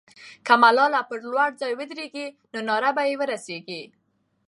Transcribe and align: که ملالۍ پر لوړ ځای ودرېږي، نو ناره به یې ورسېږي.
که 0.45 0.53
ملالۍ 0.63 1.01
پر 1.09 1.19
لوړ 1.31 1.49
ځای 1.61 1.73
ودرېږي، 1.77 2.27
نو 2.53 2.59
ناره 2.69 2.91
به 2.95 3.03
یې 3.09 3.15
ورسېږي. 3.19 3.81